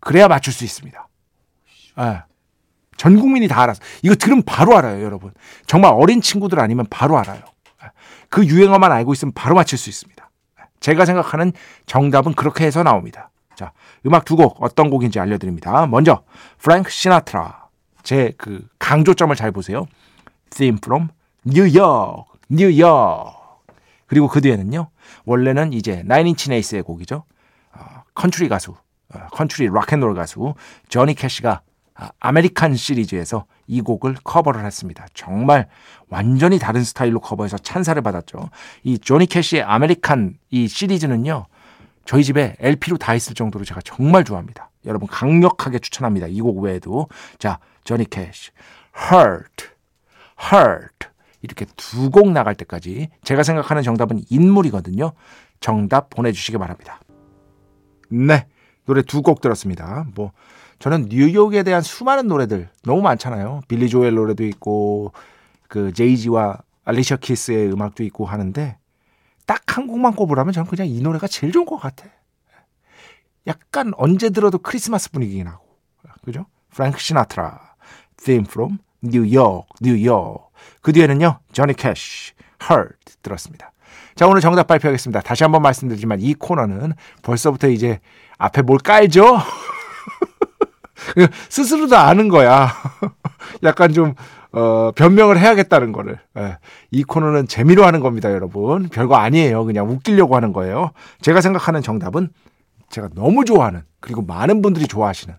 그래야 0.00 0.28
맞출 0.28 0.52
수 0.52 0.64
있습니다. 0.64 1.08
네. 1.96 2.22
전 2.96 3.18
국민이 3.18 3.48
다 3.48 3.62
알아서 3.62 3.80
이거 4.02 4.14
들으면 4.14 4.42
바로 4.44 4.76
알아요, 4.76 5.02
여러분. 5.02 5.32
정말 5.66 5.92
어린 5.94 6.20
친구들 6.20 6.60
아니면 6.60 6.86
바로 6.90 7.18
알아요. 7.18 7.42
그 8.28 8.44
유행어만 8.46 8.92
알고 8.92 9.12
있으면 9.12 9.32
바로 9.32 9.54
맞출 9.54 9.76
수 9.78 9.88
있습니다. 9.90 10.30
제가 10.80 11.04
생각하는 11.04 11.52
정답은 11.86 12.34
그렇게 12.34 12.64
해서 12.64 12.82
나옵니다. 12.82 13.30
자, 13.56 13.72
음악 14.06 14.24
두 14.24 14.36
곡 14.36 14.62
어떤 14.62 14.90
곡인지 14.90 15.20
알려드립니다. 15.20 15.86
먼저 15.86 16.22
프랭크 16.58 16.90
시나트라 16.90 17.68
제 18.02 18.32
그 18.36 18.66
강조점을 18.78 19.34
잘 19.36 19.52
보세요. 19.52 19.86
Theme 20.50 20.78
from 20.82 21.08
New 21.46 21.78
York, 21.78 22.24
New 22.50 22.82
York. 22.82 23.36
그리고 24.06 24.28
그 24.28 24.40
뒤에는요. 24.40 24.88
원래는 25.24 25.72
이제 25.72 26.02
Nine 26.04 26.27
Inch 26.27 26.50
Nails의 26.50 26.82
곡이죠. 26.82 27.24
어, 27.74 27.84
컨트리 28.14 28.48
가수, 28.48 28.74
어, 29.14 29.18
컨트리 29.32 29.68
rock 29.72 29.87
and 29.87 29.99
roll 29.99 30.14
가수 30.14 30.54
조니 30.88 31.14
캐시가 31.14 31.62
아, 31.94 32.10
American 32.20 32.74
시리즈에서 32.74 33.44
이 33.66 33.80
곡을 33.80 34.16
커버를 34.24 34.64
했습니다. 34.64 35.06
정말 35.14 35.68
완전히 36.08 36.58
다른 36.58 36.82
스타일로 36.84 37.20
커버해서 37.20 37.58
찬사를 37.58 38.00
받았죠. 38.02 38.50
이 38.82 38.98
조니 38.98 39.26
캐시의 39.26 39.62
American 39.62 40.34
이 40.50 40.68
시리즈는요. 40.68 41.46
저희 42.04 42.24
집에 42.24 42.56
LP로 42.58 42.96
다 42.98 43.14
있을 43.14 43.34
정도로 43.34 43.64
제가 43.64 43.80
정말 43.84 44.24
좋아합니다. 44.24 44.70
여러분 44.86 45.08
강력하게 45.08 45.78
추천합니다. 45.78 46.26
이 46.28 46.40
곡 46.40 46.58
외에도 46.60 47.08
자 47.38 47.58
조니 47.84 48.08
캐시, 48.10 48.50
Hurt, 49.10 49.66
Hurt 50.52 51.08
이렇게 51.42 51.66
두 51.76 52.10
곡 52.10 52.30
나갈 52.32 52.54
때까지 52.54 53.08
제가 53.24 53.42
생각하는 53.42 53.82
정답은 53.82 54.22
인물이거든요. 54.30 55.12
정답 55.60 56.10
보내주시기 56.10 56.58
바랍니다. 56.58 57.00
네 58.08 58.46
노래 58.84 59.02
두 59.02 59.22
곡 59.22 59.40
들었습니다. 59.40 60.06
뭐 60.14 60.32
저는 60.80 61.06
뉴욕에 61.08 61.62
대한 61.62 61.80
수많은 61.82 62.26
노래들 62.26 62.68
너무 62.82 63.02
많잖아요. 63.02 63.60
빌리 63.68 63.88
조엘 63.88 64.14
노래도 64.14 64.44
있고 64.44 65.12
그 65.68 65.92
제이지와 65.92 66.58
알리샤 66.84 67.16
키스의 67.16 67.72
음악도 67.72 68.02
있고 68.02 68.24
하는데 68.26 68.76
딱 69.52 69.76
한 69.76 69.86
곡만 69.86 70.14
꼽으라면 70.14 70.54
저는 70.54 70.66
그냥 70.66 70.86
이 70.86 71.00
노래가 71.02 71.26
제일 71.26 71.52
좋은 71.52 71.66
것 71.66 71.76
같아. 71.76 72.06
약간 73.46 73.92
언제 73.96 74.30
들어도 74.30 74.58
크리스마스 74.58 75.10
분위기 75.10 75.44
나고. 75.44 75.62
그죠? 76.24 76.46
프랭크 76.70 76.98
시나트라, 76.98 77.74
Theme 78.16 78.46
from 78.48 78.78
New 79.04 79.36
York, 79.36 79.68
New 79.82 80.08
York. 80.08 80.44
그 80.80 80.92
뒤에는요, 80.92 81.40
조니 81.52 81.74
캐시, 81.74 82.32
Hurt 82.62 82.96
들었습니다. 83.20 83.72
자, 84.14 84.26
오늘 84.26 84.40
정답 84.40 84.68
발표하겠습니다. 84.68 85.20
다시 85.20 85.44
한번 85.44 85.60
말씀드리지만 85.62 86.20
이 86.20 86.32
코너는 86.32 86.94
벌써부터 87.22 87.68
이제 87.68 88.00
앞에 88.38 88.62
뭘 88.62 88.78
깔죠? 88.78 89.38
스스로도 91.50 91.96
아는 91.96 92.28
거야. 92.28 92.72
약간 93.64 93.92
좀, 93.92 94.14
어, 94.52 94.92
변명을 94.92 95.38
해야겠다는 95.38 95.92
거를. 95.92 96.18
예. 96.38 96.58
이 96.90 97.02
코너는 97.02 97.48
재미로 97.48 97.84
하는 97.84 98.00
겁니다, 98.00 98.30
여러분. 98.30 98.88
별거 98.88 99.16
아니에요. 99.16 99.64
그냥 99.64 99.88
웃기려고 99.88 100.36
하는 100.36 100.52
거예요. 100.52 100.92
제가 101.22 101.40
생각하는 101.40 101.82
정답은 101.82 102.30
제가 102.90 103.08
너무 103.14 103.44
좋아하는, 103.44 103.82
그리고 104.00 104.22
많은 104.22 104.60
분들이 104.60 104.86
좋아하시는, 104.86 105.34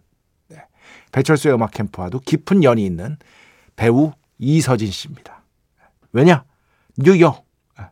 네. 0.49 0.57
배철수의 1.11 1.53
음악 1.53 1.71
캠프와도 1.71 2.19
깊은 2.19 2.63
연이 2.63 2.83
있는 2.85 3.17
배우 3.75 4.11
이서진 4.39 4.89
씨입니다. 4.91 5.43
왜냐? 6.11 6.43
뉴욕. 6.97 7.45
예. 7.79 7.85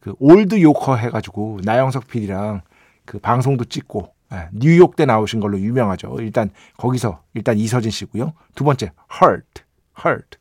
그 0.00 0.14
Old 0.20 0.60
Yorker 0.62 0.96
해가지고 0.96 1.60
나영석 1.64 2.06
PD랑 2.06 2.62
그 3.04 3.18
방송도 3.18 3.64
찍고 3.64 4.12
예, 4.32 4.48
뉴욕대 4.52 5.06
나오신 5.06 5.40
걸로 5.40 5.58
유명하죠. 5.58 6.16
일단 6.20 6.50
거기서 6.76 7.22
일단 7.34 7.56
이서진 7.56 7.90
씨고요. 7.90 8.34
두 8.54 8.64
번째 8.64 8.92
hurt, 9.20 9.62
hurt 10.04 10.38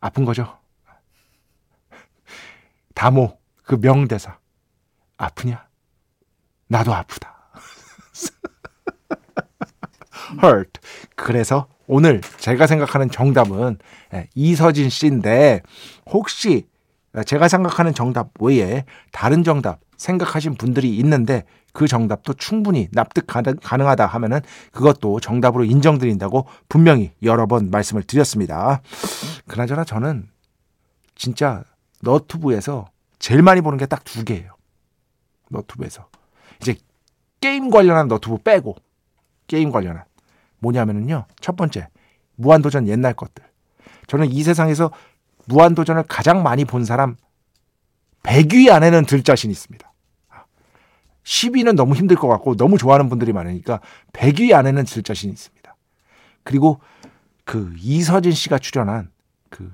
아픈 0.00 0.24
거죠. 0.24 0.58
다모 2.94 3.38
그 3.64 3.78
명대사 3.80 4.38
아프냐? 5.16 5.66
나도 6.66 6.92
아프다. 6.92 7.34
hurt 10.42 10.80
그래서 11.14 11.68
오늘 11.86 12.20
제가 12.38 12.66
생각하는 12.66 13.10
정답은 13.10 13.78
예, 14.14 14.28
이서진 14.34 14.88
씨인데 14.88 15.62
혹시 16.06 16.66
제가 17.26 17.48
생각하는 17.48 17.92
정답 17.94 18.30
외에 18.40 18.84
다른 19.10 19.44
정답 19.44 19.80
생각하신 19.96 20.54
분들이 20.54 20.96
있는데 20.96 21.44
그 21.72 21.88
정답도 21.88 22.34
충분히 22.34 22.88
납득 22.92 23.26
가능하다 23.26 24.06
하면은 24.06 24.40
그것도 24.72 25.20
정답으로 25.20 25.64
인정드린다고 25.64 26.46
분명히 26.68 27.12
여러 27.22 27.46
번 27.46 27.70
말씀을 27.70 28.02
드렸습니다. 28.02 28.82
그나저나 29.46 29.84
저는 29.84 30.28
진짜 31.14 31.64
너튜브에서 32.02 32.86
제일 33.18 33.42
많이 33.42 33.60
보는 33.60 33.78
게 33.78 33.86
딱 33.86 34.04
두 34.04 34.24
개예요. 34.24 34.54
너튜브에서. 35.48 36.08
이제 36.60 36.76
게임 37.40 37.70
관련한 37.70 38.08
너튜브 38.08 38.38
빼고 38.38 38.76
게임 39.46 39.70
관련한 39.70 40.04
뭐냐면은요. 40.58 41.26
첫 41.40 41.56
번째 41.56 41.88
무한도전 42.36 42.88
옛날 42.88 43.14
것들. 43.14 43.44
저는 44.06 44.30
이 44.30 44.42
세상에서 44.42 44.90
무한도전을 45.46 46.04
가장 46.08 46.42
많이 46.42 46.64
본 46.64 46.84
사람 46.84 47.16
100위 48.22 48.70
안에는 48.70 49.04
들 49.06 49.22
자신 49.22 49.50
있습니다. 49.50 49.91
10위는 51.24 51.76
너무 51.76 51.94
힘들 51.94 52.16
것 52.16 52.28
같고 52.28 52.56
너무 52.56 52.78
좋아하는 52.78 53.08
분들이 53.08 53.32
많으니까 53.32 53.80
100위 54.12 54.52
안에는 54.52 54.84
들 54.84 55.02
자신이 55.02 55.32
있습니다. 55.32 55.76
그리고 56.44 56.80
그 57.44 57.72
이서진 57.78 58.32
씨가 58.32 58.58
출연한 58.58 59.10
그 59.48 59.72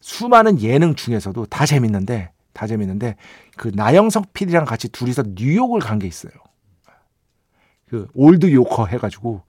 수많은 0.00 0.60
예능 0.60 0.94
중에서도 0.94 1.46
다 1.46 1.66
재밌는데 1.66 2.32
다 2.52 2.66
재밌는데 2.66 3.16
그 3.56 3.70
나영석 3.74 4.32
PD랑 4.32 4.64
같이 4.64 4.88
둘이서 4.88 5.24
뉴욕을 5.34 5.80
간 5.80 5.98
게 5.98 6.06
있어요. 6.06 6.32
그 7.88 8.06
Old 8.14 8.52
Yorker 8.52 8.86
해가지고 8.86 9.42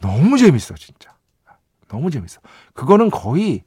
너무 0.00 0.38
재밌어 0.38 0.74
진짜 0.74 1.16
너무 1.88 2.10
재밌어. 2.10 2.40
그거는 2.72 3.10
거의 3.10 3.62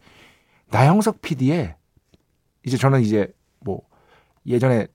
나영석 0.69 1.21
PD의 1.21 1.75
이제 2.65 2.77
저는 2.77 3.01
이제 3.01 3.31
뭐 3.59 3.81
예전에 4.45 4.87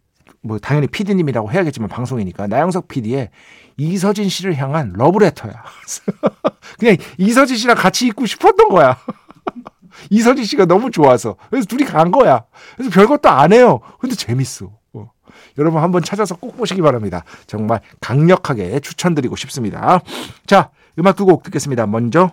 뭐 0.43 0.59
당연히 0.59 0.87
PD님이라고 0.87 1.51
해야겠지만 1.51 1.89
방송이니까 1.89 2.47
나영석 2.47 2.89
PD의 2.89 3.31
이서진 3.77 4.29
씨를 4.29 4.57
향한 4.57 4.93
러브레터야. 4.97 5.53
그냥 6.79 6.97
이서진 7.19 7.57
씨랑 7.57 7.77
같이 7.77 8.07
있고 8.09 8.27
싶었던 8.27 8.69
거야. 8.69 8.99
이서진 10.11 10.45
씨가 10.45 10.65
너무 10.67 10.91
좋아서 10.91 11.37
그래서 11.51 11.67
둘이 11.67 11.85
간 11.85 12.11
거야. 12.11 12.45
그래서 12.77 12.91
별것도 12.91 13.29
안 13.29 13.53
해요. 13.53 13.81
근데 14.01 14.15
재밌어. 14.15 14.71
어. 14.93 15.11
여러분 15.59 15.83
한번 15.83 16.03
찾아서 16.03 16.37
꼭 16.37 16.57
보시기 16.57 16.81
바랍니다. 16.83 17.25
정말 17.47 17.81
강력하게 18.01 18.81
추천드리고 18.81 19.37
싶습니다. 19.37 20.01
자, 20.47 20.71
음악 20.99 21.17
두 21.17 21.25
곡 21.27 21.43
듣겠습니다. 21.45 21.87
먼저 21.87 22.33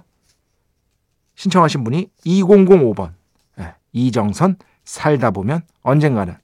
신청하신 1.36 1.84
분이 1.84 2.10
2005번 2.26 3.12
네, 3.58 3.74
이정선 3.94 4.58
살다 4.86 5.32
보면 5.32 5.62
언젠가는 5.82 6.36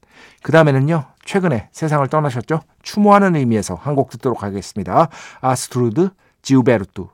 그 0.44 0.52
다음에는요, 0.52 1.06
최근에 1.26 1.70
세상을 1.72 2.08
떠나셨죠? 2.08 2.62
추모하는 2.82 3.36
의미에서 3.36 3.76
한 3.76 3.96
곡 3.96 4.10
듣도록 4.10 4.44
하겠습니다. 4.44 5.10
아스트루드 5.42 6.10
지우베르투, 6.42 7.10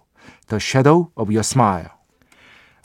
The 0.47 0.57
Shadow 0.61 1.09
of 1.15 1.31
Your 1.31 1.39
Smile. 1.39 1.89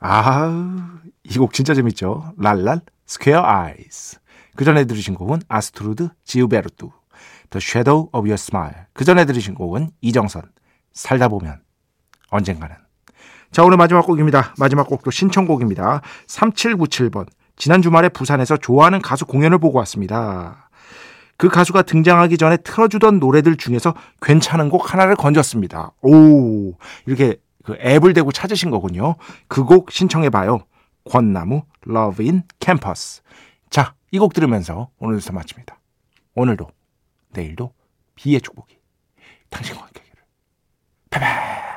아, 0.01 1.01
이 1.25 1.39
곡 1.39 1.53
진짜 1.53 1.75
재밌죠? 1.75 2.33
랄랄, 2.39 2.81
Square 3.09 3.47
Eyes. 3.47 4.19
그 4.57 4.65
전에 4.65 4.85
들으신 4.85 5.15
곡은 5.15 5.43
아스트루드 5.49 6.09
지우베르투, 6.25 6.91
The 7.51 7.61
Shadow 7.63 8.09
of 8.13 8.27
Your 8.29 8.35
Smile. 8.35 8.87
그 8.93 9.05
전에 9.05 9.25
들으신 9.25 9.55
곡은 9.55 9.91
이정선, 10.01 10.43
살다 10.93 11.29
보면 11.29 11.61
언젠가는. 12.31 12.75
자, 13.53 13.63
오늘 13.63 13.77
마지막 13.77 14.07
곡입니다. 14.07 14.55
마지막 14.59 14.87
곡도 14.89 15.11
신청곡입니다. 15.11 16.01
3797번. 16.27 17.29
지난 17.57 17.83
주말에 17.83 18.09
부산에서 18.09 18.57
좋아하는 18.57 19.01
가수 19.03 19.27
공연을 19.27 19.59
보고 19.59 19.79
왔습니다. 19.79 20.69
그 21.37 21.49
가수가 21.49 21.83
등장하기 21.83 22.37
전에 22.39 22.57
틀어주던 22.59 23.19
노래들 23.19 23.57
중에서 23.57 23.95
괜찮은 24.21 24.69
곡 24.71 24.93
하나를 24.93 25.17
건졌습니다. 25.17 25.93
오, 26.03 26.75
이렇게 27.07 27.37
그 27.65 27.77
앱을 27.81 28.13
대고 28.13 28.33
찾으신 28.33 28.71
거군요. 28.71 29.17
그 29.49 29.65
곡 29.65 29.91
신청해봐요. 29.91 30.61
권나무 31.11 31.63
Love 31.89 32.25
in 32.27 32.43
Campus. 32.61 33.23
자, 33.71 33.95
이 34.13 34.19
곡 34.19 34.35
들으면서 34.35 34.91
오늘부터 34.99 35.33
마칩니다. 35.33 35.79
오늘도, 36.35 36.69
내일도 37.33 37.73
비의 38.15 38.41
축복이 38.41 38.79
당신과 39.51 39.83
함께 39.83 40.01
하기를. 40.01 40.23
바이바이. 41.11 41.72